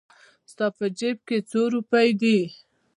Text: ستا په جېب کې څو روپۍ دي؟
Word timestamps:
ستا 0.51 0.65
په 0.77 0.85
جېب 0.97 1.17
کې 1.27 1.37
څو 1.49 1.61
روپۍ 1.75 2.09
دي؟ 2.21 2.37